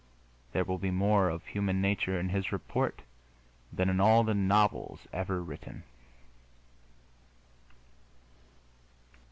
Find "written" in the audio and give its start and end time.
5.43-5.83